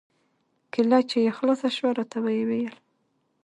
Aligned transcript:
کېله 0.73 0.99
چې 1.09 1.17
يې 1.25 1.31
خلاصه 1.37 1.67
سوه 1.77 1.89
راته 1.97 2.17
ويې 2.23 2.43
ويل. 2.49 2.75